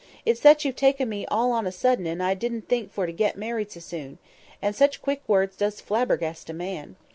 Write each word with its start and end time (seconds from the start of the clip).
"It's 0.25 0.39
that 0.39 0.65
you've 0.65 0.77
taken 0.77 1.09
me 1.09 1.27
all 1.27 1.51
on 1.51 1.67
a 1.67 1.71
sudden, 1.71 2.07
and 2.07 2.23
I 2.23 2.33
didn't 2.33 2.67
think 2.67 2.91
for 2.91 3.05
to 3.05 3.11
get 3.11 3.37
married 3.37 3.71
so 3.71 3.81
soon—and 3.81 4.75
such 4.75 4.99
quick 4.99 5.21
words 5.27 5.55
does 5.55 5.79
flabbergast 5.79 6.49
a 6.49 6.53
man. 6.53 6.95